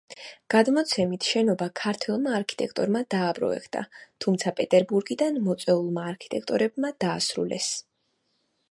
[0.51, 3.85] გადმოცემით, შენობა ქართველმა არქიტექტორმა დააპროექტა,
[4.27, 7.71] თუმცა პეტერბურგიდან მოწვეულმა არქიტექტორებმა დაასრულეს.